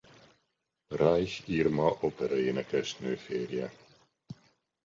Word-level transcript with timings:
Reich 0.95 1.47
Irma 1.49 1.97
opera-énekesnő 2.01 3.15
férje. 3.15 3.73